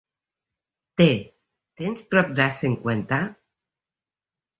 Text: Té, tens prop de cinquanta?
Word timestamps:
Té, 1.01 1.05
tens 1.81 2.01
prop 2.13 2.31
de 2.39 2.47
cinquanta? 2.55 3.21